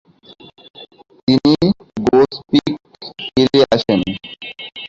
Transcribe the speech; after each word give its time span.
তিনি 1.25 1.53
গোসপিক 2.05 2.73
ফিরে 3.19 3.61
আসেন। 3.73 3.99